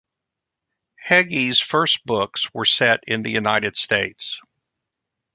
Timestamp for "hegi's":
1.07-1.59